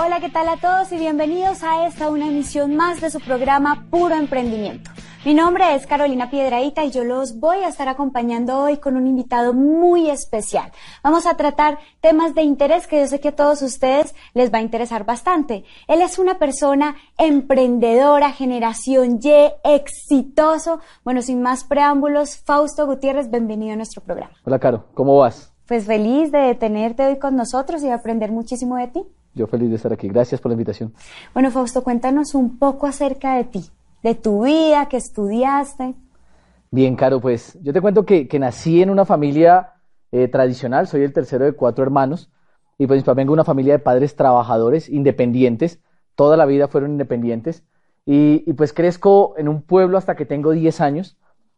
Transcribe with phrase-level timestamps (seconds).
[0.00, 3.88] Hola, ¿qué tal a todos y bienvenidos a esta una emisión más de su programa
[3.90, 4.92] Puro Emprendimiento?
[5.24, 9.08] Mi nombre es Carolina Piedradita y yo los voy a estar acompañando hoy con un
[9.08, 10.70] invitado muy especial.
[11.02, 14.58] Vamos a tratar temas de interés que yo sé que a todos ustedes les va
[14.58, 15.64] a interesar bastante.
[15.88, 20.78] Él es una persona emprendedora, generación Y, exitoso.
[21.02, 24.34] Bueno, sin más preámbulos, Fausto Gutiérrez, bienvenido a nuestro programa.
[24.44, 25.52] Hola, Caro, ¿cómo vas?
[25.66, 29.04] Pues feliz de tenerte hoy con nosotros y de aprender muchísimo de ti.
[29.38, 30.08] Yo feliz de estar aquí.
[30.08, 30.92] Gracias por la invitación.
[31.32, 33.64] Bueno, Fausto, cuéntanos un poco acerca de ti,
[34.02, 35.94] de tu vida, que estudiaste.
[36.72, 39.74] Bien, Caro, pues yo te cuento que, nací en una familia
[40.10, 42.30] eh, tradicional, soy el tercero de cuatro hermanos,
[42.78, 45.80] y pues vengo de una familia de padres trabajadores, independientes,
[46.16, 47.62] toda la vida fueron independientes,
[48.04, 51.16] y, pues crezco en un pueblo hasta que tengo 10 años,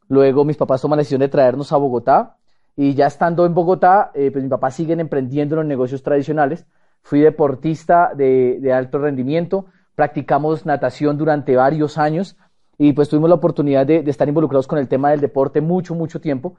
[0.08, 2.36] luego mis papás toman la decisión de traernos a Bogotá,
[2.76, 6.66] y ya estando en Bogotá, eh, pues mis papás siguen emprendiendo en los negocios tradicionales,
[7.02, 12.36] Fui deportista de, alto rendimiento, practicamos natación durante varios años
[12.78, 16.20] y pues tuvimos la oportunidad de, estar involucrados con el tema del deporte mucho, mucho
[16.20, 16.56] tiempo.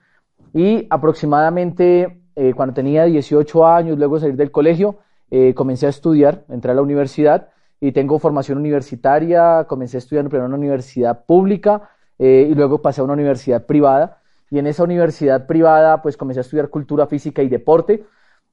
[0.53, 4.97] Y aproximadamente eh, cuando tenía 18 años, luego de salir del colegio,
[5.29, 10.45] eh, comencé a estudiar, entré a la universidad y tengo formación universitaria, comencé estudiando primero
[10.45, 11.89] en una universidad pública
[12.19, 14.17] eh, y luego pasé a una universidad privada.
[14.49, 18.03] Y en esa universidad privada pues comencé a estudiar cultura física y deporte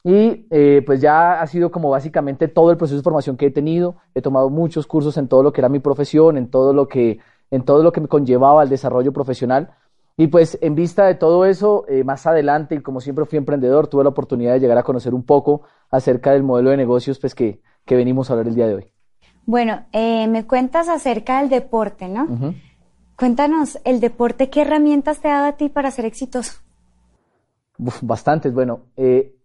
[0.05, 3.51] y eh, pues ya ha sido como básicamente todo el proceso de formación que he
[3.51, 3.97] tenido.
[4.15, 7.19] He tomado muchos cursos en todo lo que era mi profesión, en todo lo que,
[7.51, 9.71] en todo lo que me conllevaba al desarrollo profesional.
[10.17, 13.87] Y pues en vista de todo eso, eh, más adelante, y como siempre fui emprendedor,
[13.87, 17.35] tuve la oportunidad de llegar a conocer un poco acerca del modelo de negocios pues,
[17.35, 18.93] que, que venimos a hablar el día de hoy.
[19.47, 22.55] Bueno, eh, me cuentas acerca del deporte, ¿no?
[23.17, 26.61] Cuéntanos, el deporte, ¿qué herramientas te ha dado a ti para ser exitoso?
[28.03, 28.53] bastantes.
[28.53, 29.38] Bueno, eh,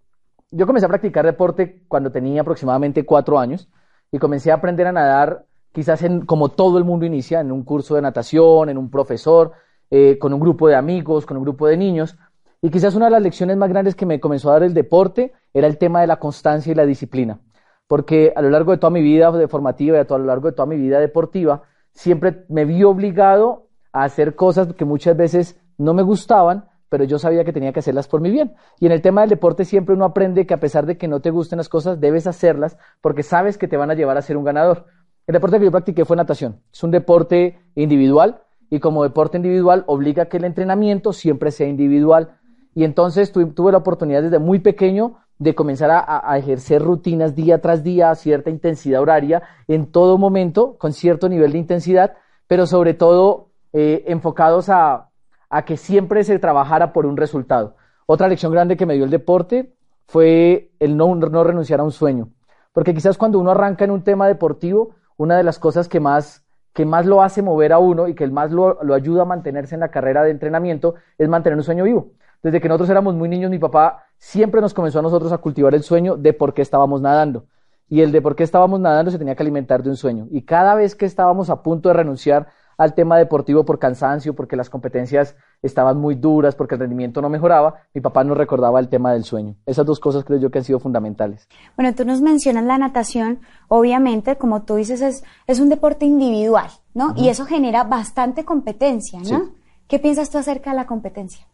[0.56, 3.70] yo comencé a practicar deporte cuando tenía aproximadamente cuatro años
[4.12, 7.96] y comencé a aprender a nadar quizás como todo el mundo inicia, en un curso
[7.96, 9.54] de natación, en un profesor,
[9.90, 12.16] eh, con un grupo de amigos, con un grupo de niños.
[12.62, 15.34] Y quizás una de las lecciones más grandes que me comenzó a dar el deporte
[15.54, 17.40] era el tema de la constancia y la disciplina.
[17.88, 20.54] Porque a lo largo de toda mi vida de formativa y a, lo largo de
[20.54, 25.94] toda mi vida deportiva, siempre me vi obligado a hacer cosas que muchas veces no
[25.94, 28.54] me gustaban, pero yo sabía que tenía que hacerlas por mi bien.
[28.80, 31.22] Y en el tema del deporte siempre uno aprende que a pesar de que no
[31.22, 34.38] te gusten las cosas, debes hacerlas porque sabes que te van a llevar a ser
[34.38, 34.86] un ganador.
[35.26, 36.62] El deporte que yo practiqué fue natación.
[36.72, 41.68] Es un deporte individual y como deporte individual obliga a que el entrenamiento siempre sea
[41.68, 42.38] individual.
[42.76, 47.84] Y entonces tuve la oportunidad desde muy pequeño de comenzar a, ejercer rutinas día tras
[47.84, 52.14] día a cierta intensidad horaria, en todo momento, con cierto nivel de intensidad,
[52.46, 55.10] pero sobre todo eh, enfocados a,
[55.54, 57.76] a que siempre se trabajara por un resultado.
[58.08, 59.76] Otra lección grande que me dio el deporte
[60.08, 62.30] fue el no, no renunciar a un sueño.
[62.74, 66.44] Porque quizás cuando uno arranca en un tema deportivo, una de las cosas que más,
[66.74, 69.76] que más lo hace mover a uno y que más lo, lo ayuda a mantenerse
[69.76, 72.14] en la carrera de entrenamiento es mantener un sueño vivo.
[72.42, 75.76] Desde que nosotros éramos muy niños, mi papá siempre nos comenzó a nosotros a cultivar
[75.76, 77.46] el sueño de por qué estábamos nadando.
[77.88, 80.28] Y el de por qué estábamos nadando se tenía que alimentar de un sueño.
[80.32, 82.48] Y cada vez que estábamos a punto de renunciar
[82.78, 87.30] al tema deportivo por cansancio, porque las competencias estaban muy duras, porque el rendimiento no
[87.30, 89.56] mejoraba, mi papá nos recordaba el tema del sueño.
[89.66, 91.48] Esas dos cosas creo yo que han sido fundamentales.
[91.76, 96.70] Bueno, tú nos mencionas la natación, obviamente, como tú dices, es, es un deporte individual,
[96.94, 97.14] ¿no?
[97.16, 99.52] Y eso genera bastante competencia, ¿no?
[99.88, 101.48] ¿Qué piensas tú acerca de la competencia?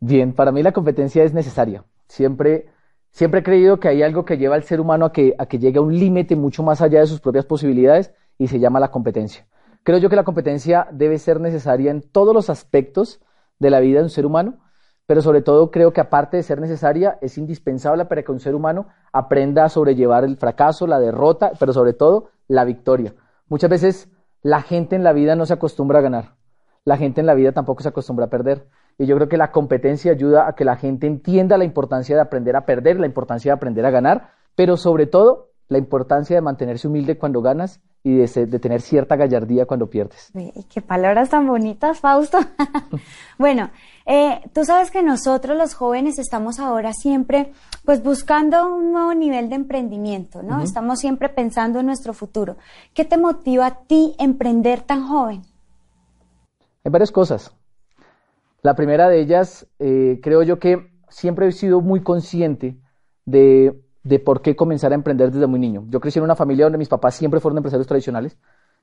[0.00, 1.84] Bien, para mí la competencia es necesaria.
[2.08, 2.66] Siempre,
[3.10, 5.58] siempre he creído que hay algo que lleva al ser humano a que, a que
[5.58, 8.90] llegue a un límite mucho más allá de sus propias posibilidades y se llama la
[8.90, 9.46] competencia.
[9.84, 13.20] Creo yo que la competencia debe ser necesaria en todos los aspectos
[13.58, 14.60] de la vida de un ser humano,
[15.06, 18.54] pero sobre todo creo que aparte de ser necesaria, es indispensable para que un ser
[18.54, 23.14] humano aprenda a sobrellevar el fracaso, la derrota, pero sobre todo la victoria.
[23.48, 24.08] Muchas veces
[24.42, 26.36] la gente en la vida no se acostumbra a ganar,
[26.84, 28.68] la gente en la vida tampoco se acostumbra a perder.
[28.98, 32.22] Y yo creo que la competencia ayuda a que la gente entienda la importancia de
[32.22, 36.42] aprender a perder, la importancia de aprender a ganar, pero sobre todo la importancia de
[36.42, 40.32] mantenerse humilde cuando ganas y de, tener cierta gallardía cuando pierdes.
[40.68, 42.38] qué palabras tan bonitas, Fausto.
[43.38, 43.70] bueno,
[44.06, 47.52] eh, tú sabes que nosotros los jóvenes estamos ahora siempre
[47.84, 50.62] pues buscando un nuevo nivel de emprendimiento, ¿no?
[50.62, 52.56] Estamos siempre pensando en nuestro futuro.
[52.92, 55.42] ¿Qué te motiva a ti emprender tan joven?
[56.84, 57.54] Hay varias cosas.
[58.62, 62.76] La primera de ellas, eh, creo yo que siempre he sido muy consciente
[63.24, 65.84] de de por qué comenzar a emprender desde muy niño.
[65.88, 68.36] Yo crecí en una familia donde mis papás siempre fueron empresarios tradicionales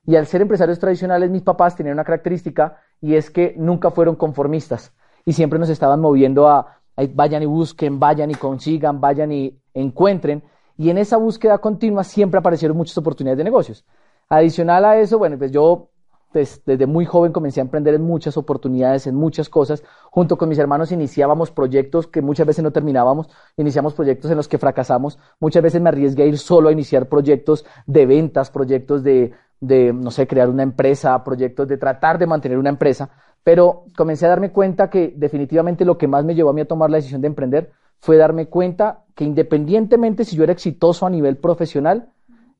[0.06, 4.16] y al ser empresarios tradicionales mis papás tenían una característica y es que nunca fueron
[4.16, 4.94] conformistas
[5.24, 6.78] y siempre nos estaban moviendo a,
[7.14, 10.42] vayan y busquen, vayan y consigan, vayan y encuentren
[10.78, 13.84] y en esa búsqueda continua siempre aparecieron muchas oportunidades de negocios.
[14.30, 15.89] Adicional a eso, bueno, pues yo
[16.32, 19.82] desde muy joven comencé a emprender en muchas oportunidades, en muchas cosas.
[20.10, 24.48] Junto con mis hermanos iniciábamos proyectos que muchas veces no terminábamos, iniciamos proyectos en los
[24.48, 25.18] que fracasamos.
[25.40, 29.92] Muchas veces me arriesgué a ir solo a iniciar proyectos de ventas, proyectos de, de,
[29.92, 33.10] no sé, crear una empresa, proyectos de tratar de mantener una empresa.
[33.42, 36.68] Pero comencé a darme cuenta que definitivamente lo que más me llevó a mí a
[36.68, 41.10] tomar la decisión de emprender fue darme cuenta que independientemente si yo era exitoso a
[41.10, 42.10] nivel profesional,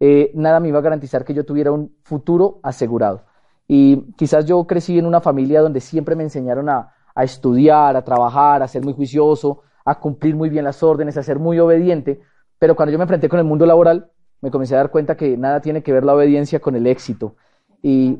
[0.00, 3.24] eh, nada me iba a garantizar que yo tuviera un futuro asegurado.
[3.72, 8.64] Y quizás yo crecí en una familia donde siempre me enseñaron a, estudiar, a trabajar,
[8.64, 12.20] a ser muy juicioso, a cumplir muy bien las órdenes, a ser muy obediente,
[12.58, 15.36] pero cuando yo me enfrenté con el mundo laboral, me comencé a dar cuenta que
[15.36, 17.36] nada tiene que ver la obediencia con el éxito.
[17.80, 18.18] Y,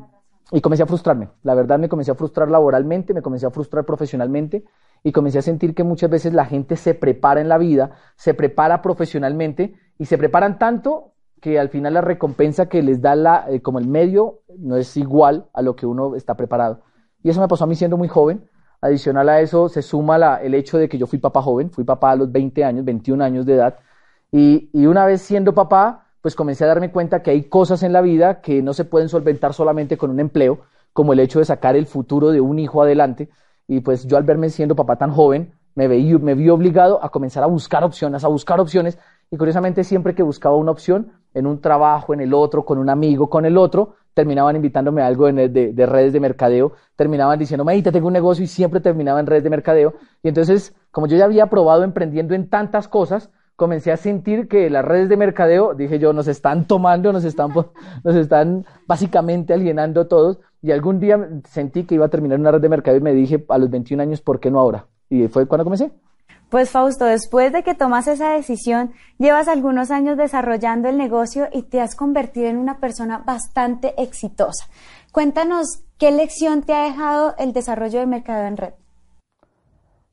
[0.61, 1.27] comencé a frustrarme.
[1.43, 4.63] La verdad me comencé a frustrar laboralmente, me comencé a frustrar profesionalmente
[5.03, 8.33] y comencé a sentir que muchas veces la gente se prepara en la vida, se
[8.33, 11.10] prepara profesionalmente y se preparan tanto
[11.41, 14.95] que al final la recompensa que les da la, eh, como el medio no es
[14.95, 16.81] igual a lo que uno está preparado.
[17.23, 18.47] Y eso me pasó a mí siendo muy joven.
[18.79, 21.83] Adicional a eso se suma la, el hecho de que yo fui papá joven, fui
[21.83, 23.79] papá a los 20 años, 21 años de edad.
[24.31, 27.93] Y, y una vez siendo papá, pues comencé a darme cuenta que hay cosas en
[27.93, 30.59] la vida que no se pueden solventar solamente con un empleo,
[30.93, 33.29] como el hecho de sacar el futuro de un hijo adelante.
[33.67, 37.09] Y pues yo al verme siendo papá tan joven, me vi, me vi obligado a
[37.09, 38.99] comenzar a buscar opciones, a buscar opciones.
[39.31, 42.89] Y curiosamente siempre que buscaba una opción, en un trabajo, en el otro, con un
[42.89, 47.65] amigo, con el otro, terminaban invitándome a algo de, de, redes de mercadeo, terminaban diciendo,
[47.65, 49.93] te tengo un negocio y siempre terminaba en redes de mercadeo.
[50.21, 54.69] Y entonces, como yo ya había probado emprendiendo en tantas cosas, comencé a sentir que
[54.69, 57.51] las redes de mercadeo, dije yo, nos están tomando, nos están,
[58.03, 60.39] nos están básicamente alienando todos.
[60.61, 63.45] Y algún día sentí que iba a terminar una red de mercadeo y me dije
[63.47, 64.87] a los 21 años, ¿por qué no ahora?
[65.09, 65.91] Y fue cuando comencé.
[66.51, 71.63] Pues Fausto, después de que tomas esa decisión, llevas algunos años desarrollando el negocio y
[71.63, 74.65] te has convertido en una persona bastante exitosa.
[75.13, 78.73] Cuéntanos qué lección te ha dejado el desarrollo de mercadeo en red.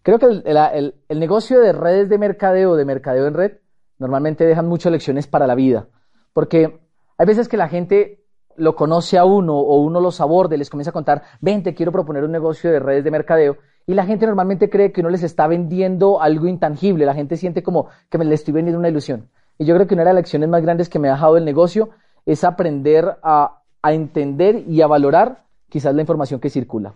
[0.03, 3.53] Creo que el, negocio de redes de mercadeo, de mercadeo en red,
[3.99, 5.89] normalmente dejan muchas lecciones para la vida.
[6.33, 6.79] Porque
[7.17, 8.25] hay veces que la gente
[8.55, 11.91] lo conoce a uno o uno aborda y les comienza a contar, ven, te quiero
[11.91, 13.57] proponer un negocio de redes de mercadeo
[13.89, 17.07] y la gente normalmente cree que uno les está vendiendo algo intangible.
[17.07, 19.31] La gente siente como que me le estoy vendiendo una ilusión.
[19.57, 21.47] Y yo creo que una de las lecciones más grandes que me ha dejado el
[21.47, 21.89] negocio
[22.27, 26.93] es aprender a, entender y a valorar quizás la información que circula.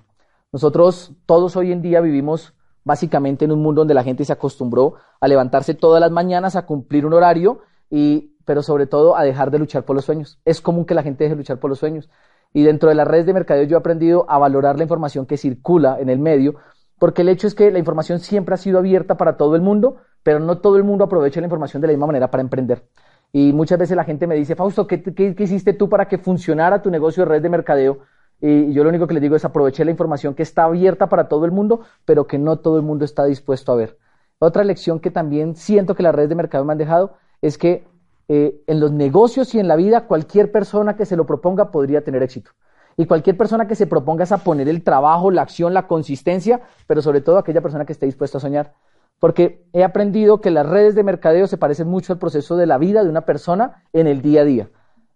[0.52, 2.52] Nosotros todos hoy en día vivimos
[2.84, 6.66] básicamente en un mundo donde la gente se acostumbró a levantarse todas las mañanas, a
[6.66, 10.40] cumplir un horario, y, pero sobre todo a dejar de luchar por los sueños.
[10.44, 12.10] Es común que la gente deje de luchar por los sueños.
[12.52, 15.38] Y dentro de las redes de mercadeo yo he aprendido a valorar la información que
[15.38, 16.56] circula en el medio,
[17.02, 19.96] porque el hecho es que la información siempre ha sido abierta para todo el mundo,
[20.22, 22.84] pero no todo el mundo aprovecha la información de la misma manera para emprender.
[23.32, 25.02] Y muchas veces la gente me dice, Fausto, ¿qué,
[25.36, 27.98] hiciste tú para que funcionara tu negocio de red de mercadeo?
[28.40, 31.26] Y yo lo único que les digo es aproveché la información que está abierta para
[31.26, 33.98] todo el mundo, pero que no todo el mundo está dispuesto a ver.
[34.38, 37.84] Otra lección que también siento que las redes de mercadeo me han dejado es que
[38.28, 42.04] eh, en los negocios y en la vida cualquier persona que se lo proponga podría
[42.04, 42.52] tener éxito.
[42.96, 46.60] Y cualquier persona que se proponga es a poner el trabajo, la acción, la consistencia,
[46.86, 48.74] pero sobre todo aquella persona que esté dispuesta a soñar.
[49.18, 52.78] Porque he aprendido que las redes de mercadeo se parecen mucho al proceso de la
[52.78, 54.70] vida de una persona en el día a día.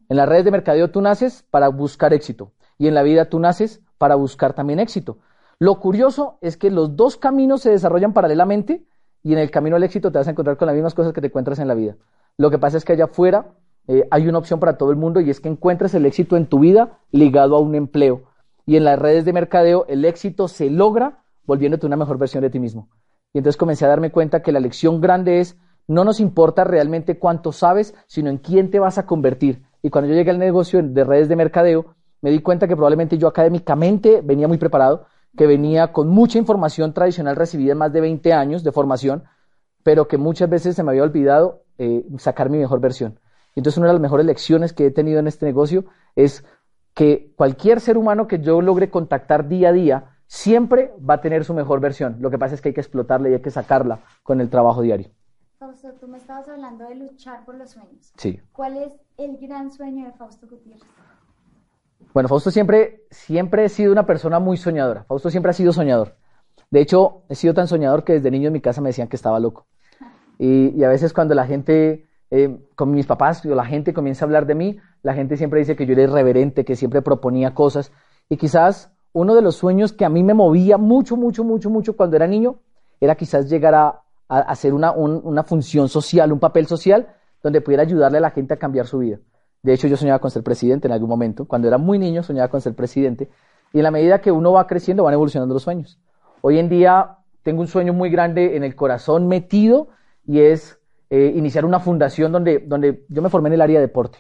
[0.09, 3.41] En las redes de mercadeo tú naces para buscar éxito y en la vida tú
[3.41, 5.19] naces para buscar también éxito.
[5.59, 8.87] Lo curioso es que los dos caminos se desarrollan paralelamente
[9.23, 11.21] y en el camino al éxito te vas a encontrar con las mismas cosas que
[11.21, 11.97] te encuentras en la vida.
[12.37, 13.55] Lo que pasa es que allá afuera
[13.89, 16.47] eh, hay una opción para todo el mundo y es que encuentres el éxito en
[16.47, 18.23] tu vida ligado a un empleo.
[18.67, 22.51] Y en las redes de mercadeo el éxito se logra volviéndote una mejor versión de
[22.51, 22.89] ti mismo.
[23.33, 27.19] Y entonces comencé a darme cuenta que la lección grande es, no nos importa realmente
[27.19, 29.63] cuánto sabes, sino en quién te vas a convertir.
[29.83, 33.19] Y cuando yo llegué al negocio de redes de mercadeo, me di cuenta que probablemente
[33.19, 38.01] yo académicamente venía muy preparado, que venía con mucha información tradicional recibida en más de
[38.01, 39.25] 20 años de formación,
[39.85, 43.21] pero que muchas veces se me había olvidado eh, sacar mi mejor versión.
[43.57, 46.45] Entonces una de las mejores lecciones que he tenido en este negocio es
[46.95, 51.45] que cualquier ser humano que yo logre contactar día a día siempre va a tener
[51.45, 52.17] su mejor versión.
[52.21, 54.83] Lo que pasa es que hay que explotarla y hay que sacarla con el trabajo
[54.83, 55.11] diario.
[55.59, 58.13] Fausto, tú me estabas hablando de luchar por los sueños.
[58.17, 58.41] Sí.
[58.53, 60.83] ¿Cuál es el gran sueño de Fausto Gutiérrez?
[62.13, 65.05] Bueno, Fausto siempre, siempre he sido una persona muy soñadora.
[65.05, 66.17] Fausto siempre ha sido soñador.
[66.71, 69.17] De hecho, he sido tan soñador que desde niño en mi casa me decían que
[69.17, 69.67] estaba loco.
[70.39, 74.47] Y, a veces cuando la gente, eh, con mis papás, la gente comienza a hablar
[74.47, 77.93] de mí, la gente siempre dice que yo era irreverente, que siempre proponía cosas.
[78.29, 81.97] Y quizás uno de los sueños que a mí me movía mucho, mucho, mucho, mucho
[81.97, 82.57] cuando era niño,
[83.01, 87.07] era quizás llegar a, hacer una, una función social, un papel social,
[87.43, 89.19] donde pudiera ayudarle a la gente a cambiar su vida.
[89.63, 91.45] De hecho, yo soñaba con ser presidente en algún momento.
[91.45, 93.29] Cuando era muy niño, soñaba con ser presidente.
[93.73, 95.99] Y en la medida que uno va creciendo, van evolucionando los sueños.
[96.41, 99.89] Hoy en día tengo un sueño muy grande en el corazón metido
[100.27, 103.87] y es eh, iniciar una fundación donde, donde yo me formé en el área de
[103.87, 104.19] deporte.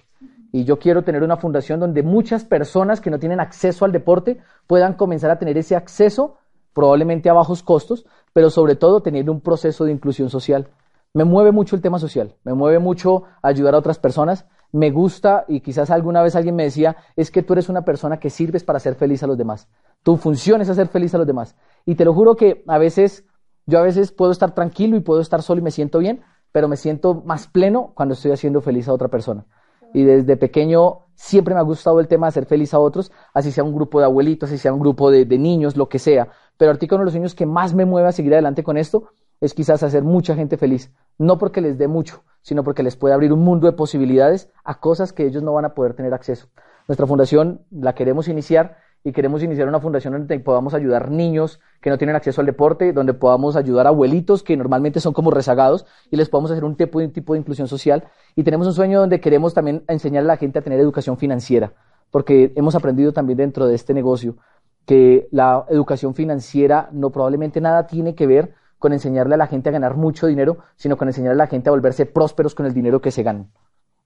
[0.52, 4.38] Y yo quiero tener una fundación donde muchas personas que no tienen acceso al deporte
[4.66, 6.38] puedan comenzar a tener ese acceso,
[6.72, 10.68] probablemente a bajos costos, pero sobre todo tener un proceso de inclusión social.
[11.12, 15.44] Me mueve mucho el tema social, me mueve mucho ayudar a otras personas me gusta
[15.48, 18.64] y quizás alguna vez alguien me decía, es que tú eres una persona que sirves
[18.64, 19.68] para hacer feliz a los demás.
[20.02, 21.56] Tu función es hacer feliz a los demás.
[21.84, 23.24] Y te lo juro que a veces,
[23.66, 26.22] yo a veces puedo estar tranquilo y puedo estar solo y me siento bien,
[26.56, 29.44] pero me siento más pleno cuando estoy haciendo feliz a otra persona.
[29.92, 33.52] Y desde pequeño siempre me ha gustado el tema de hacer feliz a otros, así
[33.52, 36.28] sea un grupo de abuelitos, así sea un grupo de, niños, lo que sea.
[36.56, 39.10] Pero ahorita uno de los sueños que más me mueve a seguir adelante con esto
[39.38, 40.94] es quizás hacer mucha gente feliz.
[41.18, 44.80] No porque les dé mucho, sino porque les puede abrir un mundo de posibilidades a
[44.80, 46.48] cosas que ellos no van a poder tener acceso.
[46.88, 51.90] Nuestra fundación la queremos iniciar y queremos iniciar una fundación donde podamos ayudar niños que
[51.90, 55.86] no tienen acceso al deporte, donde podamos ayudar a abuelitos que normalmente son como rezagados
[56.10, 58.02] y les podamos hacer un tipo de, tipo de inclusión social.
[58.34, 61.72] Y tenemos un sueño donde queremos también enseñar a la gente a tener educación financiera,
[62.10, 64.38] porque hemos aprendido también dentro de este negocio
[64.86, 69.68] que la educación financiera no probablemente nada tiene que ver con enseñarle a la gente
[69.68, 72.74] a ganar mucho dinero, sino con enseñarle a la gente a volverse prósperos con el
[72.74, 73.52] dinero que se ganan.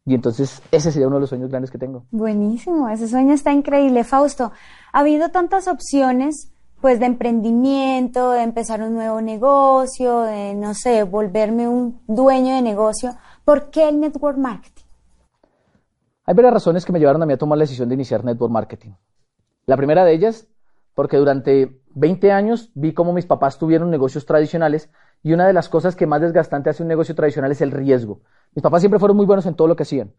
[0.07, 2.05] Y entonces ese sería uno de los sueños grandes que tengo.
[2.11, 4.05] Buenísimo, ese sueño está increíble.
[4.05, 4.53] Fausto,
[4.93, 11.03] ha habido tantas opciones pues de emprendimiento, de empezar un nuevo negocio, de no sé,
[11.03, 13.17] volverme un dueño de negocio.
[13.45, 14.85] ¿Por qué el network marketing?
[16.25, 18.53] Hay varias razones que me llevaron a mí a tomar la decisión de iniciar network
[18.53, 18.93] marketing.
[19.67, 20.47] La primera de ellas,
[21.01, 24.91] porque durante 20 años vi cómo mis papás tuvieron negocios tradicionales
[25.23, 28.21] y una de las cosas que más desgastante hace un negocio tradicional es el riesgo.
[28.55, 30.13] Mis papás siempre fueron muy buenos en todo lo que hacían,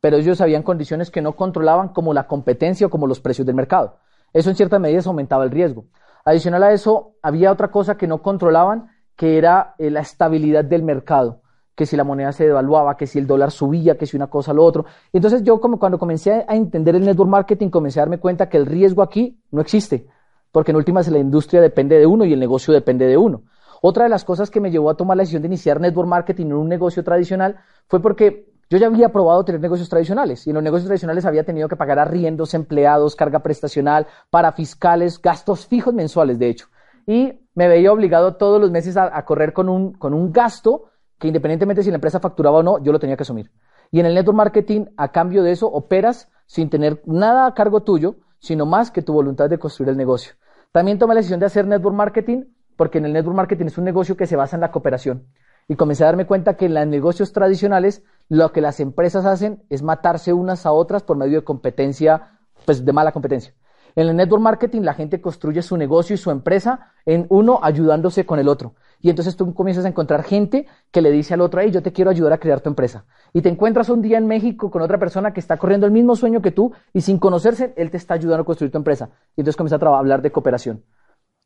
[0.00, 3.56] pero ellos habían condiciones que no controlaban como la competencia o como los precios del
[3.56, 3.98] mercado.
[4.32, 5.86] Eso en cierta medida aumentaba el riesgo.
[6.24, 10.84] Adicional a eso, había otra cosa que no controlaban, que era eh, la estabilidad del
[10.84, 11.41] mercado,
[11.74, 14.52] que si la moneda se devaluaba, que si el dólar subía, que si una cosa
[14.52, 14.84] lo otro.
[15.12, 18.56] Entonces yo como cuando comencé a entender el network marketing, comencé a darme cuenta que
[18.56, 20.06] el riesgo aquí no existe
[20.52, 23.42] porque en últimas la industria depende de uno y el negocio depende de uno.
[23.80, 26.46] Otra de las cosas que me llevó a tomar la decisión de iniciar network marketing
[26.46, 27.56] en un negocio tradicional
[27.88, 31.44] fue porque yo ya había probado tener negocios tradicionales y en los negocios tradicionales había
[31.44, 36.68] tenido que pagar arriendos, empleados, carga prestacional, para fiscales, gastos fijos mensuales, de hecho.
[37.06, 40.91] Y me veía obligado todos los meses a, correr con un, con un gasto
[41.22, 43.52] que independientemente si la empresa facturaba o no, yo lo tenía que asumir.
[43.92, 47.84] Y en el network marketing, a cambio de eso, operas sin tener nada a cargo
[47.84, 50.32] tuyo, sino más que tu voluntad de construir el negocio.
[50.72, 53.84] También tomé la decisión de hacer network marketing porque en el network marketing es un
[53.84, 55.28] negocio que se basa en la cooperación.
[55.68, 59.62] Y comencé a darme cuenta que en los negocios tradicionales lo que las empresas hacen
[59.70, 63.54] es matarse unas a otras por medio de competencia, pues de mala competencia.
[63.94, 68.24] En el network marketing la gente construye su negocio y su empresa en uno ayudándose
[68.24, 68.74] con el otro.
[69.00, 71.92] Y entonces tú comienzas a encontrar gente que le dice al otro, hey, yo te
[71.92, 73.04] quiero ayudar a crear tu empresa.
[73.32, 76.14] Y te encuentras un día en México con otra persona que está corriendo el mismo
[76.14, 79.10] sueño que tú y sin conocerse, él te está ayudando a construir tu empresa.
[79.36, 80.84] Y entonces comienzas a hablar de cooperación.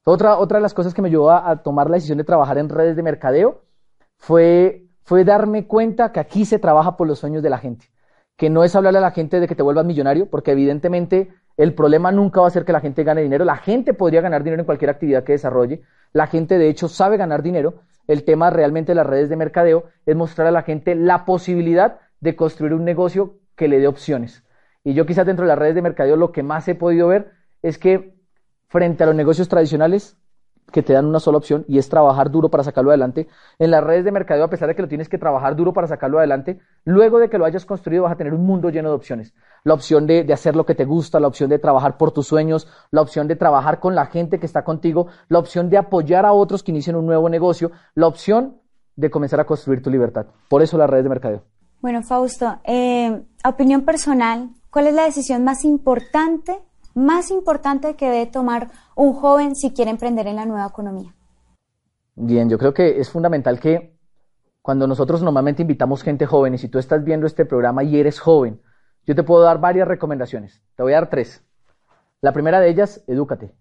[0.04, 2.68] Otra, otra de las cosas que me llevó a, tomar la decisión de trabajar en
[2.68, 3.62] redes de mercadeo
[4.18, 7.86] fue, fue darme cuenta que aquí se trabaja por los sueños de la gente.
[8.36, 11.74] Que no es hablarle a la gente de que te vuelvas millonario, porque evidentemente el
[11.74, 13.44] problema nunca va a ser que la gente gane dinero.
[13.44, 15.82] La gente podría ganar dinero en cualquier actividad que desarrolle.
[16.12, 17.82] La gente, de hecho, sabe ganar dinero.
[18.06, 21.98] El tema realmente de las redes de mercadeo es mostrar a la gente la posibilidad
[22.20, 24.44] de construir un negocio que le dé opciones.
[24.84, 27.32] Y yo quizás dentro de las redes de mercadeo lo que más he podido ver
[27.62, 28.14] es que
[28.68, 30.16] frente a los negocios tradicionales
[30.72, 33.28] que te dan una sola opción y es trabajar duro para sacarlo adelante.
[33.58, 35.86] En las redes de mercadeo, a pesar de que lo tienes que trabajar duro para
[35.86, 38.94] sacarlo adelante, luego de que lo hayas construido vas a tener un mundo lleno de
[38.94, 39.34] opciones.
[39.64, 42.68] La opción de, hacer lo que te gusta, la opción de trabajar por tus sueños,
[42.90, 46.32] la opción de trabajar con la gente que está contigo, la opción de apoyar a
[46.32, 48.56] otros que inician un nuevo negocio, la opción
[48.96, 50.26] de comenzar a construir tu libertad.
[50.48, 51.42] Por eso las redes de mercadeo.
[51.80, 56.58] Bueno, Fausto, eh, opinión personal, ¿cuál es la decisión más importante,
[56.96, 61.14] más importante que debe tomar un joven si quiere emprender en la nueva economía?
[62.14, 63.94] Bien, yo creo que es fundamental que
[64.62, 68.18] cuando nosotros normalmente invitamos gente joven, y si tú estás viendo este programa y eres
[68.18, 68.62] joven,
[69.04, 70.62] yo te puedo dar varias recomendaciones.
[70.74, 71.44] Te voy a dar tres.
[72.22, 73.52] La primera de ellas, edúcate.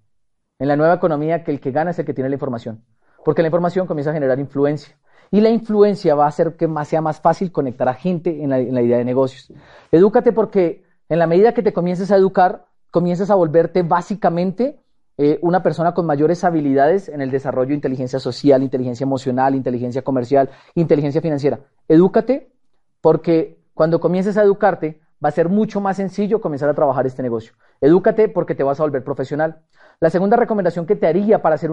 [0.58, 2.86] En la nueva economía, que el que gana es el que tiene la información.
[3.26, 4.96] Porque la información comienza a generar influencia.
[5.30, 8.50] Y la influencia va a hacer que más, sea más fácil conectar a gente en
[8.50, 9.52] la, en la idea de negocios.
[9.92, 14.80] Edúcate porque en la medida que te comiences a educar, comienzas a volverte básicamente
[15.18, 20.02] eh, una persona con mayores habilidades en el desarrollo de inteligencia social, inteligencia emocional, inteligencia
[20.02, 21.60] comercial, inteligencia financiera.
[21.88, 22.52] Edúcate
[23.00, 27.24] porque cuando comiences a educarte va a ser mucho más sencillo comenzar a trabajar este
[27.24, 27.54] negocio.
[27.80, 29.62] Edúcate porque te vas a volver profesional.
[30.02, 31.72] La segunda recomendación que te haría para hacer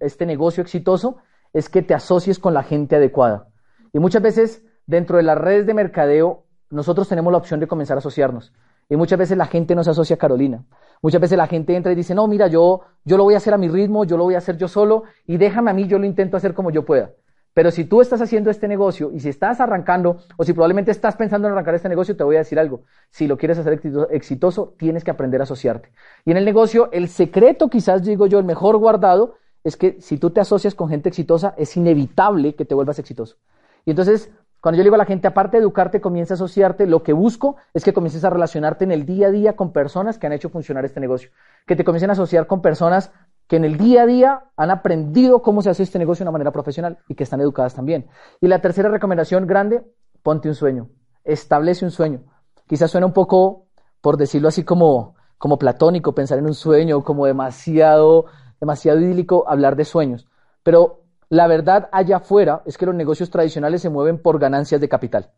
[0.00, 1.16] este negocio exitoso
[1.52, 3.48] es que te asocies con la gente adecuada.
[3.92, 7.96] Y muchas veces dentro de las redes de mercadeo nosotros tenemos la opción de comenzar
[7.96, 8.52] a asociarnos.
[8.88, 10.64] Y muchas veces la gente no se asocia a Carolina.
[11.02, 13.54] Muchas veces la gente entra y dice, no, mira, yo, yo lo voy a hacer
[13.54, 15.98] a mi ritmo, yo lo voy a hacer yo solo y déjame a mí, yo
[15.98, 17.10] lo intento hacer como yo pueda.
[17.54, 21.16] Pero si tú estás haciendo este negocio y si estás arrancando o si probablemente estás
[21.16, 22.82] pensando en arrancar este negocio, te voy a decir algo.
[23.10, 25.92] Si lo quieres hacer exitoso, tienes que aprender a asociarte.
[26.24, 29.34] Y en el negocio, el secreto, quizás digo yo, el mejor guardado,
[29.64, 33.36] es que si tú te asocias con gente exitosa, es inevitable que te vuelvas exitoso.
[33.84, 34.30] Y entonces,
[34.62, 37.12] cuando yo le digo a la gente, aparte de educarte, comienza a asociarte, lo que
[37.12, 40.32] busco es que comiences a relacionarte en el día a día con personas que han
[40.32, 41.30] hecho funcionar este negocio.
[41.66, 43.10] Que te comiencen a asociar con personas
[43.48, 46.34] que en el día a día han aprendido cómo se hace este negocio de una
[46.34, 48.06] manera profesional y que están educadas también.
[48.40, 49.82] Y la tercera recomendación grande,
[50.22, 50.90] ponte un sueño,
[51.24, 52.20] establece un sueño.
[52.68, 53.66] Quizás suena un poco,
[54.00, 58.26] por decirlo así, como, como platónico, pensar en un sueño, como demasiado,
[58.60, 60.28] demasiado idílico hablar de sueños.
[60.62, 61.01] Pero
[61.32, 65.30] la verdad allá afuera es que los negocios tradicionales se mueven por ganancias de capital.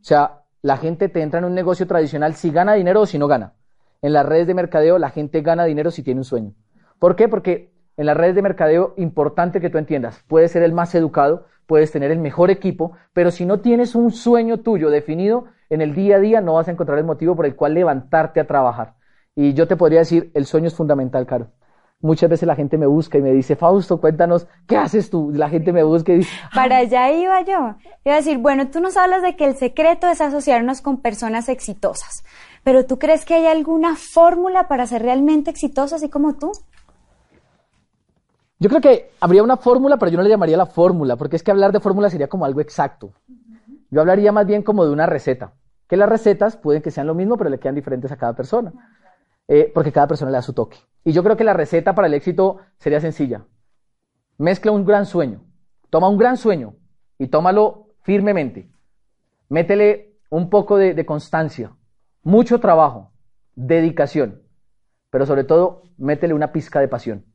[0.00, 3.18] O sea, la gente te entra en un negocio tradicional si gana dinero o si
[3.18, 3.54] no gana.
[4.02, 6.52] En las redes de mercadeo la gente gana dinero si tiene un sueño.
[7.00, 7.26] ¿Por qué?
[7.26, 11.46] Porque en las redes de mercadeo, importante que tú entiendas, puedes ser el más educado,
[11.66, 15.92] puedes tener el mejor equipo, pero si no tienes un sueño tuyo definido, en el
[15.92, 18.94] día a día no vas a encontrar el motivo por el cual levantarte a trabajar.
[19.34, 21.48] Y yo te podría decir, el sueño es fundamental, Caro.
[22.02, 25.30] Muchas veces la gente me busca y me dice, Fausto, cuéntanos, ¿qué haces tú?
[25.32, 26.30] La gente me busca y dice...
[26.52, 27.76] Para allá iba yo.
[28.04, 31.48] Iba a decir, bueno, tú nos hablas de que el secreto es asociarnos con personas
[31.48, 32.24] exitosas,
[32.64, 36.50] pero ¿tú crees que hay alguna fórmula para ser realmente exitoso así como tú?
[38.58, 41.44] Yo creo que habría una fórmula, pero yo no le llamaría la fórmula, porque es
[41.44, 43.12] que hablar de fórmula sería como algo exacto.
[43.90, 45.52] Yo hablaría más bien como de una receta,
[45.88, 48.72] que las recetas pueden que sean lo mismo, pero le quedan diferentes a cada persona.
[49.48, 50.78] Eh, porque cada persona le da su toque.
[51.04, 53.44] Y yo creo que la receta para el éxito sería sencilla.
[54.38, 55.44] Mezcla un gran sueño,
[55.90, 56.74] toma un gran sueño
[57.18, 58.70] y tómalo firmemente.
[59.48, 61.72] Métele un poco de, constancia,
[62.22, 63.12] mucho trabajo,
[63.54, 64.42] dedicación,
[65.10, 67.26] pero sobre todo métele una pizca de pasión.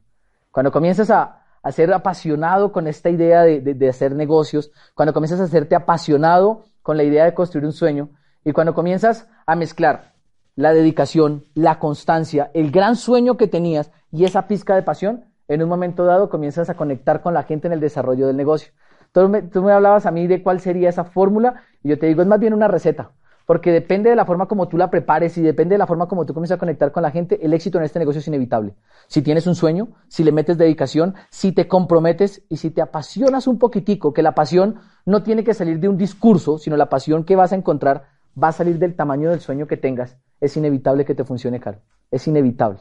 [0.51, 5.13] Cuando comienzas a, a ser apasionado con esta idea de, de, de, hacer negocios, cuando
[5.13, 8.09] comienzas a hacerte apasionado con la idea de construir un sueño
[8.43, 10.16] y cuando comienzas a mezclar
[10.57, 15.61] la dedicación, la constancia, el gran sueño que tenías y esa pizca de pasión, en
[15.61, 18.73] un momento dado comienzas a conectar con la gente en el desarrollo del negocio.
[19.11, 22.07] Tú me, tú me hablabas a mí de cuál sería esa fórmula y yo te
[22.07, 23.11] digo, es más bien una receta,
[23.45, 26.25] porque depende de la forma como tú la prepares y depende de la forma como
[26.25, 28.73] tú comienzas a conectar con la gente, el éxito en este negocio es inevitable.
[29.05, 33.45] Si tienes un sueño, si le metes dedicación, si te comprometes y si te apasionas
[33.45, 37.25] un poquitico, que la pasión no tiene que salir de un discurso, sino la pasión
[37.25, 41.05] que vas a encontrar va a salir del tamaño del sueño que tengas, es inevitable
[41.05, 41.79] que te funcione, Caro.
[42.11, 42.79] Es inevitable.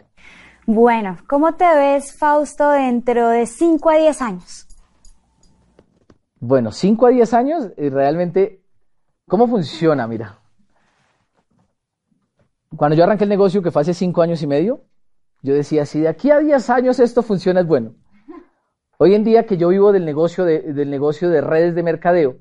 [0.67, 4.67] Bueno, ¿cómo te ves, Fausto, dentro de 5 a 10 años?
[6.41, 8.63] Bueno, 5 a 10 años, y realmente,
[9.27, 10.07] ¿cómo funciona?
[10.07, 10.39] Mira,
[12.77, 14.83] cuando yo arranqué el negocio, que fue hace 5 años y medio,
[15.43, 17.95] yo decía, si de aquí a 10 años esto funciona, es bueno.
[18.99, 22.39] Hoy en día que yo vivo del negocio de, del negocio de redes de mercadeo,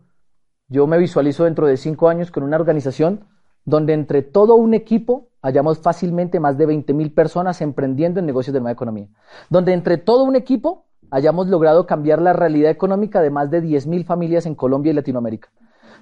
[0.68, 3.26] yo me visualizo dentro de 5 años con una organización
[3.66, 8.54] donde entre todo un equipo hayamos fácilmente más de 20 mil personas emprendiendo en negocios
[8.54, 9.08] de nueva economía.
[9.50, 13.88] Donde entre todo un equipo hayamos logrado cambiar la realidad económica de más de 10
[13.88, 15.50] mil familias en Colombia y Latinoamérica.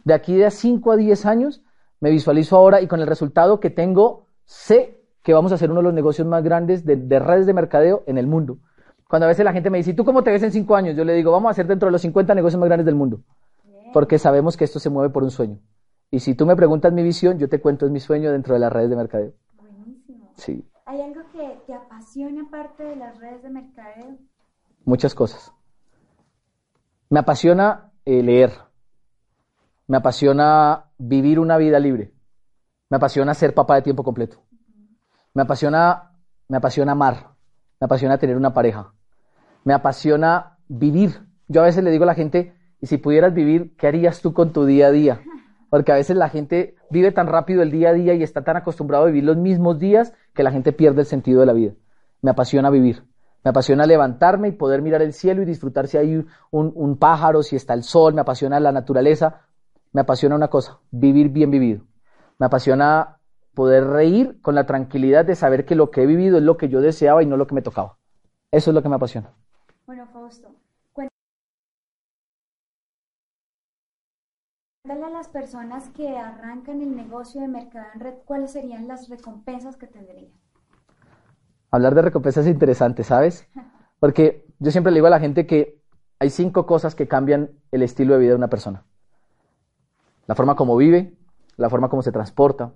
[0.05, 1.61] De aquí de 5 a 10 años
[1.99, 5.79] me visualizo ahora y con el resultado que tengo, sé que vamos a hacer uno
[5.79, 8.57] de los negocios más grandes de, de redes de mercadeo en el mundo.
[9.07, 10.97] Cuando a veces la gente me dice, ¿y tú cómo te ves en 5 años?
[10.97, 13.21] Yo le digo, vamos a hacer dentro de los 50 negocios más grandes del mundo.
[13.93, 15.59] Porque sabemos que esto se mueve por un sueño.
[16.11, 18.59] Y si tú me preguntas mi visión, yo te cuento es mi sueño dentro de
[18.59, 19.33] las redes de mercadeo.
[19.55, 20.31] Buenísimo.
[20.35, 20.67] Sí.
[20.85, 24.17] ¿Hay algo que te apasiona aparte de las redes de mercadeo?
[24.85, 25.53] Muchas cosas.
[27.09, 28.51] Me apasiona eh, leer.
[29.87, 32.13] Me apasiona vivir una vida libre.
[32.89, 34.43] Me apasiona ser papá de tiempo completo.
[35.33, 36.11] Me apasiona,
[36.47, 37.35] me apasiona amar.
[37.79, 38.93] Me apasiona tener una pareja.
[39.63, 41.27] Me apasiona vivir.
[41.47, 44.33] Yo a veces le digo a la gente, y si pudieras vivir, ¿qué harías tú
[44.33, 45.21] con tu día a día?
[45.69, 48.57] Porque a veces la gente vive tan rápido el día a día y está tan
[48.57, 51.71] acostumbrado a vivir los mismos días que la gente pierde el sentido de la vida.
[52.21, 53.05] Me apasiona vivir.
[53.41, 57.55] Me apasiona levantarme y poder mirar el cielo y disfrutar si hay un, pájaro, si
[57.55, 58.15] está el sol.
[58.15, 59.43] Me apasiona la naturaleza.
[59.93, 61.85] Me apasiona una cosa, vivir bien vivido.
[62.37, 63.19] Me apasiona
[63.53, 66.67] poder reír con la tranquilidad de saber que lo que he vivido es lo que
[66.67, 67.95] yo deseaba y no lo que me tocaba.
[68.51, 69.31] Eso es lo que me apasiona.
[69.85, 70.52] Bueno, Fausto,
[74.93, 79.75] A las personas que arrancan el negocio de mercado en red, ¿cuáles serían las recompensas
[79.75, 80.31] que tendrían?
[81.71, 83.47] Hablar de recompensas es interesante, ¿sabes?
[83.99, 85.81] Porque yo siempre le digo a la gente que
[86.19, 88.85] hay cinco cosas que cambian el estilo de vida de una persona.
[90.27, 91.17] La forma como vive,
[91.57, 92.73] la forma como se transporta,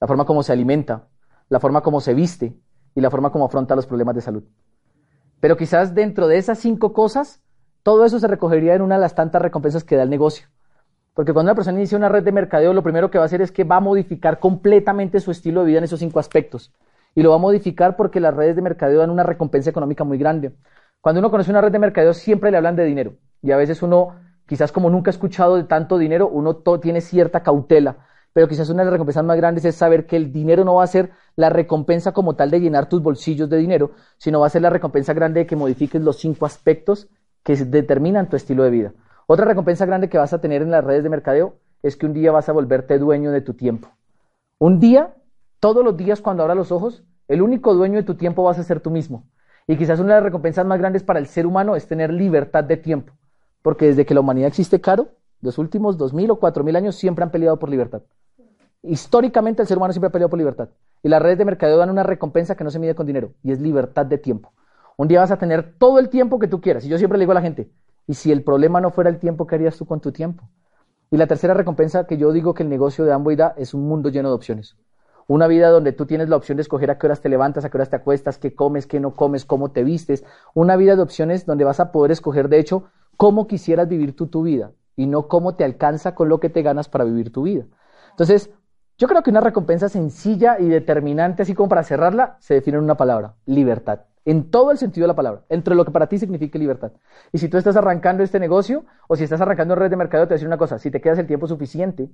[0.00, 1.06] la forma como se alimenta,
[1.50, 2.58] la forma como se viste
[2.96, 4.42] y la forma como afronta los problemas de salud.
[5.38, 7.44] Pero quizás dentro de esas cinco cosas,
[7.84, 10.48] todo eso se recogería en una de las tantas recompensas que da el negocio.
[11.14, 13.40] Porque cuando una persona inicia una red de mercadeo, lo primero que va a hacer
[13.40, 16.72] es que va a modificar completamente su estilo de vida en esos cinco aspectos.
[17.14, 20.18] Y lo va a modificar porque las redes de mercadeo dan una recompensa económica muy
[20.18, 20.52] grande.
[21.00, 23.14] Cuando uno conoce una red de mercadeo, siempre le hablan de dinero.
[23.42, 27.44] Y a veces uno, quizás como nunca ha escuchado de tanto dinero, uno tiene cierta
[27.44, 28.08] cautela.
[28.32, 30.82] Pero quizás una de las recompensas más grandes es saber que el dinero no va
[30.82, 34.50] a ser la recompensa como tal de llenar tus bolsillos de dinero, sino va a
[34.50, 37.06] ser la recompensa grande de que modifiques los cinco aspectos
[37.44, 38.92] que determinan tu estilo de vida.
[39.26, 42.12] Otra recompensa grande que vas a tener en las redes de mercadeo es que un
[42.12, 43.88] día vas a volverte dueño de tu tiempo.
[44.58, 45.14] Un día,
[45.60, 48.64] todos los días cuando abras los ojos, el único dueño de tu tiempo vas a
[48.64, 49.24] ser tú mismo.
[49.66, 52.64] Y quizás una de las recompensas más grandes para el ser humano es tener libertad
[52.64, 53.14] de tiempo.
[53.62, 55.08] Porque desde que la humanidad existe caro,
[55.40, 58.02] los últimos dos mil o cuatro mil años siempre han peleado por libertad.
[58.82, 60.68] Históricamente el ser humano siempre ha peleado por libertad.
[61.02, 63.52] Y las redes de mercadeo dan una recompensa que no se mide con dinero, y
[63.52, 64.52] es libertad de tiempo.
[64.96, 66.84] Un día vas a tener todo el tiempo que tú quieras.
[66.84, 67.70] Y yo siempre le digo a la gente,
[68.06, 70.48] y si el problema no fuera el tiempo, ¿qué harías tú con tu tiempo?
[71.10, 73.86] Y la tercera recompensa que yo digo que el negocio de Amway da es un
[73.86, 74.76] mundo lleno de opciones.
[75.26, 77.70] Una vida donde tú tienes la opción de escoger a qué horas te levantas, a
[77.70, 80.24] qué horas te acuestas, qué comes, qué no comes, cómo te vistes.
[80.52, 82.84] Una vida de opciones donde vas a poder escoger, de hecho,
[83.16, 86.62] cómo quisieras vivir tú tu vida y no cómo te alcanza con lo que te
[86.62, 87.64] ganas para vivir tu vida.
[88.10, 88.50] Entonces,
[88.98, 92.84] yo creo que una recompensa sencilla y determinante, así como para cerrarla, se define en
[92.84, 96.18] una palabra, libertad en todo el sentido de la palabra, entre lo que para ti
[96.18, 96.92] significa libertad.
[97.32, 100.28] Y si tú estás arrancando este negocio o si estás arrancando red de mercado, te
[100.28, 102.10] voy a decir una cosa, si te quedas el tiempo suficiente,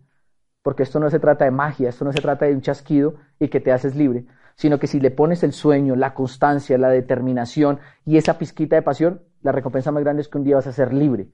[0.63, 3.49] porque esto no se trata de magia, esto no se trata de un chasquido y
[3.49, 7.79] que te haces libre, sino que si le pones el sueño, la constancia, la determinación
[8.05, 10.73] y esa pizquita de pasión, la recompensa más grande es que un día vas a
[10.73, 11.29] ser libre.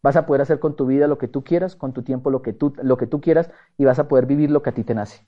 [0.00, 2.40] Vas a poder hacer con tu vida lo que tú quieras, con tu tiempo lo
[2.40, 4.84] que tú, lo que tú quieras y vas a poder vivir lo que a ti
[4.84, 5.26] te nace.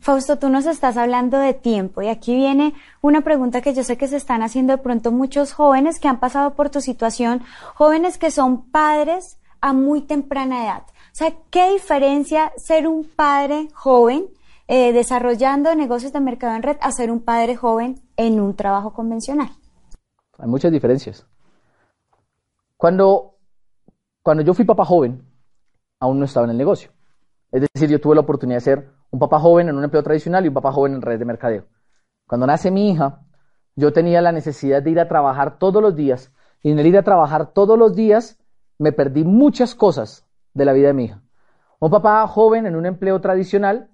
[0.00, 3.96] Fausto, tú nos estás hablando de tiempo y aquí viene una pregunta que yo sé
[3.96, 7.42] que se están haciendo de pronto muchos jóvenes que han pasado por tu situación,
[7.74, 10.82] jóvenes que son padres a muy temprana edad.
[10.86, 14.26] O sea, ¿qué diferencia ser un padre joven
[14.68, 18.92] eh, desarrollando negocios de mercado en red a ser un padre joven en un trabajo
[18.92, 19.50] convencional?
[20.38, 21.26] Hay muchas diferencias.
[22.76, 23.34] Cuando,
[24.22, 25.24] cuando yo fui papá joven,
[25.98, 26.92] aún no estaba en el negocio.
[27.50, 30.44] Es decir, yo tuve la oportunidad de ser un papá joven en un empleo tradicional
[30.44, 31.64] y un papá joven en redes de mercadeo.
[32.26, 33.22] Cuando nace mi hija,
[33.74, 36.98] yo tenía la necesidad de ir a trabajar todos los días y en el ir
[36.98, 38.38] a trabajar todos los días
[38.78, 41.22] me perdí muchas cosas de la vida de mi hija.
[41.80, 43.90] Un papá joven en un empleo tradicional,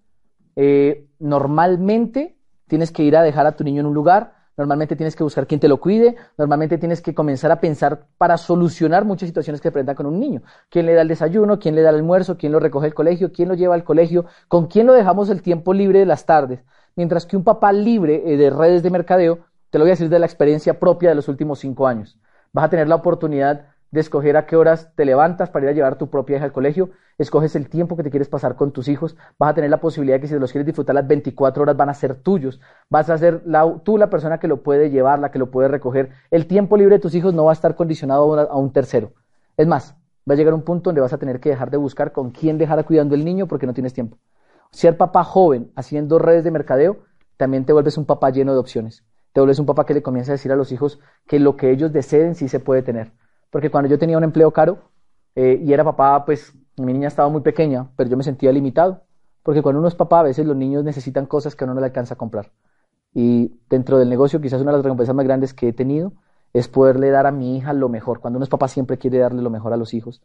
[0.57, 5.17] eh, normalmente tienes que ir a dejar a tu niño en un lugar, normalmente tienes
[5.17, 9.29] que buscar quien te lo cuide, normalmente tienes que comenzar a pensar para solucionar muchas
[9.29, 10.43] situaciones que se presentan con un niño.
[10.69, 11.59] ¿Quién le da el desayuno?
[11.59, 12.37] ¿Quién le da el almuerzo?
[12.37, 13.33] ¿Quién lo recoge el colegio?
[13.33, 14.27] ¿Quién lo lleva al colegio?
[14.49, 16.65] ¿Con quién lo dejamos el tiempo libre de las tardes?
[16.97, 19.41] Mientras que un papá libre eh, de redes de mercadeo,
[19.71, 22.17] te lo voy a decir de la experiencia propia de los últimos cinco años.
[22.53, 25.73] Vas a tener la oportunidad de escoger a qué horas te levantas para ir a
[25.73, 28.89] llevar tu propia hija al colegio, escoges el tiempo que te quieres pasar con tus
[28.89, 31.77] hijos, vas a tener la posibilidad de que si los quieres disfrutar las 24 horas
[31.77, 33.45] van a ser tuyos, vas a ser
[33.85, 36.11] tú la persona que lo puede llevar, la que lo puede recoger.
[36.33, 39.13] El tiempo libre de tus hijos no va a estar condicionado a un tercero.
[39.57, 39.95] Es más,
[40.29, 42.59] va a llegar un punto donde vas a tener que dejar de buscar con quién
[42.59, 44.19] dejar cuidando el niño porque no tienes tiempo.
[44.73, 47.05] Ser papá joven haciendo redes de mercadeo,
[47.37, 49.05] también te vuelves un papá lleno de opciones.
[49.33, 51.71] Te vuelves un papá que le comienza a decir a los hijos que lo que
[51.71, 53.13] ellos deseen sí se puede tener
[53.55, 54.79] porque cuando yo tenía un empleo caro
[55.37, 59.05] eh, y era papá, pues mi niña estaba muy pequeña, pero yo me sentía limitado,
[59.45, 61.81] porque cuando uno es papá, a veces los niños necesitan cosas que a uno no
[61.81, 62.51] le alcanza a comprar.
[63.13, 66.15] Y dentro del negocio, quizás una de las recompensas más grandes que he tenido
[66.53, 68.19] es poderle dar a mi hija lo mejor.
[68.19, 70.21] Cuando uno es papá, siempre quiere darle lo mejor a los hijos.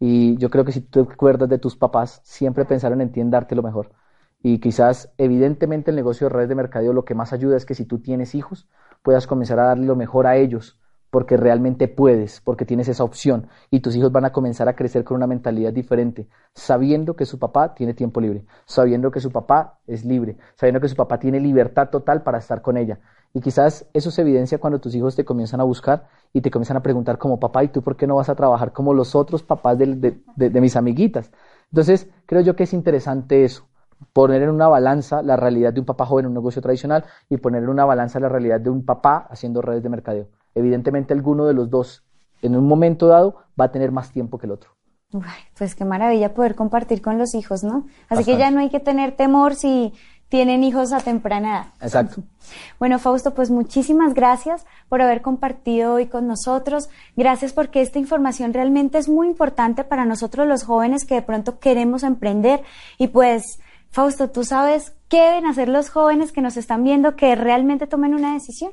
[0.00, 3.20] Y yo creo que si tú te acuerdas de tus papás, siempre pensaron en ti
[3.20, 3.92] en darte lo mejor.
[4.42, 7.76] Y quizás, evidentemente, el negocio de redes de mercadeo lo que más ayuda es que
[7.76, 8.68] si tú tienes hijos,
[9.04, 10.80] puedas comenzar a darle lo mejor a ellos,
[11.14, 13.46] porque realmente puedes, porque tienes esa opción.
[13.70, 17.38] Y tus hijos van a comenzar a crecer con una mentalidad diferente, sabiendo que su
[17.38, 21.38] papá tiene tiempo libre, sabiendo que su papá es libre, sabiendo que su papá tiene
[21.38, 22.98] libertad total para estar con ella.
[23.32, 26.78] Y quizás eso se evidencia cuando tus hijos te comienzan a buscar y te comienzan
[26.78, 29.44] a preguntar como papá, ¿y tú por qué no vas a trabajar como los otros
[29.44, 31.30] papás de, de mis amiguitas?
[31.70, 33.68] Entonces, creo yo que es interesante eso
[34.12, 37.36] poner en una balanza la realidad de un papá joven en un negocio tradicional y
[37.36, 40.26] poner en una balanza la realidad de un papá haciendo redes de mercadeo.
[40.54, 42.04] Evidentemente alguno de los dos
[42.42, 44.70] en un momento dado va a tener más tiempo que el otro.
[45.56, 47.86] pues qué maravilla poder compartir con los hijos, ¿no?
[48.08, 49.92] Así que ya no hay que tener temor si
[50.28, 51.66] tienen hijos a temprana edad.
[51.80, 52.22] Exacto.
[52.80, 56.88] Bueno, Fausto, pues muchísimas gracias por haber compartido hoy con nosotros.
[57.16, 61.60] Gracias porque esta información realmente es muy importante para nosotros los jóvenes que de pronto
[61.60, 62.62] queremos emprender
[62.98, 67.36] y pues Fausto, ¿tú sabes qué deben hacer los jóvenes que nos están viendo que
[67.36, 68.72] realmente tomen una decisión?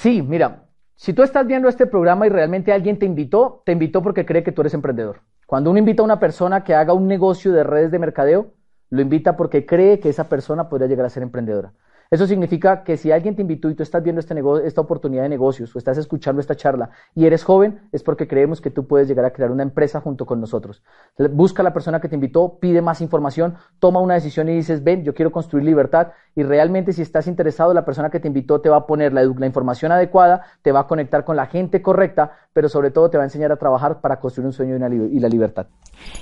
[0.00, 4.02] Sí, mira, si tú estás viendo este programa y realmente alguien te invitó, te invitó
[4.02, 5.20] porque cree que tú eres emprendedor.
[5.46, 8.54] Cuando uno invita a una persona que haga un negocio de redes de mercadeo,
[8.88, 11.74] lo invita porque cree que esa persona podría llegar a ser emprendedora.
[12.10, 15.28] Eso significa que si alguien te invitó y tú estás viendo este esta oportunidad de
[15.28, 19.06] negocios o estás escuchando esta charla y eres joven, es porque creemos que tú puedes
[19.06, 20.82] llegar a crear una empresa junto con nosotros.
[21.30, 24.82] Busca a la persona que te invitó, pide más información, toma una decisión y dices,
[24.82, 28.60] ven, yo quiero construir libertad y realmente si estás interesado, la persona que te invitó
[28.60, 31.80] te va a poner la, la información adecuada, te va a conectar con la gente
[31.80, 35.20] correcta, pero sobre todo te va a enseñar a trabajar para construir un sueño y
[35.20, 35.68] la libertad.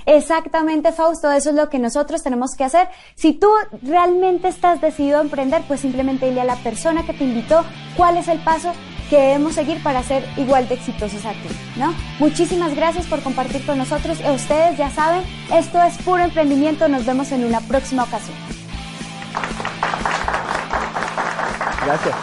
[0.05, 2.87] Exactamente, Fausto, eso es lo que nosotros tenemos que hacer.
[3.15, 3.47] Si tú
[3.81, 7.63] realmente estás decidido a emprender, pues simplemente dile a la persona que te invitó
[7.95, 8.73] cuál es el paso
[9.09, 11.93] que debemos seguir para ser igual de exitosos a ti, ¿no?
[12.19, 14.19] Muchísimas gracias por compartir con nosotros.
[14.19, 16.87] Ustedes ya saben, esto es puro emprendimiento.
[16.87, 18.37] Nos vemos en una próxima ocasión.
[21.85, 22.15] Gracias.